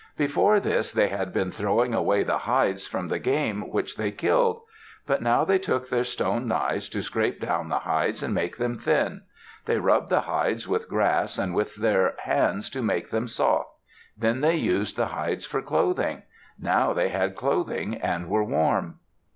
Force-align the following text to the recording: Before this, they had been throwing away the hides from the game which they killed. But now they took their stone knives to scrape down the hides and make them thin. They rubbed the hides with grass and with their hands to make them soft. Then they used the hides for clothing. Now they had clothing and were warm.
Before 0.17 0.59
this, 0.59 0.91
they 0.91 1.09
had 1.09 1.31
been 1.31 1.51
throwing 1.51 1.93
away 1.93 2.23
the 2.23 2.39
hides 2.39 2.87
from 2.87 3.07
the 3.09 3.19
game 3.19 3.69
which 3.69 3.97
they 3.97 4.09
killed. 4.09 4.63
But 5.05 5.21
now 5.21 5.45
they 5.45 5.59
took 5.59 5.87
their 5.89 6.03
stone 6.05 6.47
knives 6.47 6.89
to 6.89 7.03
scrape 7.03 7.39
down 7.39 7.69
the 7.69 7.77
hides 7.77 8.23
and 8.23 8.33
make 8.33 8.57
them 8.57 8.79
thin. 8.79 9.21
They 9.65 9.77
rubbed 9.77 10.09
the 10.09 10.21
hides 10.21 10.67
with 10.67 10.89
grass 10.89 11.37
and 11.37 11.53
with 11.53 11.75
their 11.75 12.15
hands 12.23 12.67
to 12.71 12.81
make 12.81 13.11
them 13.11 13.27
soft. 13.27 13.69
Then 14.17 14.41
they 14.41 14.55
used 14.55 14.95
the 14.95 15.05
hides 15.05 15.45
for 15.45 15.61
clothing. 15.61 16.23
Now 16.59 16.93
they 16.93 17.09
had 17.09 17.35
clothing 17.35 17.93
and 17.93 18.27
were 18.27 18.43
warm. 18.43 18.97